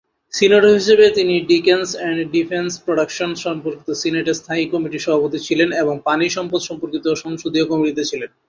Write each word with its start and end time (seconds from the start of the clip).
Senator 0.33 0.73
হিসাবে 0.79 1.05
তিনি 1.17 1.33
defence 1.51 1.87
and 1.95 2.19
defence 2.35 2.71
production 2.85 3.29
সম্পর্কিত 3.45 3.89
সিনেটের 4.01 4.37
স্থায়ী 4.41 4.63
কমিটির 4.73 5.05
সভাপতি 5.05 5.39
ছিলেন 5.47 5.69
এবং 5.81 5.95
পানি 6.07 6.25
সম্পদ 6.37 6.61
সম্পর্কিত 6.69 7.05
সংসদীয় 7.23 7.65
কমিটিতে 7.71 8.03
ছিলেন। 8.05 8.31